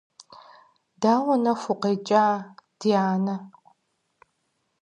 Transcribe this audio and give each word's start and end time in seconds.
Дауэ 1.01 1.35
нэху 1.43 1.67
укъекӀа, 1.73 2.25
ди 2.79 2.91
анэ? 3.09 3.35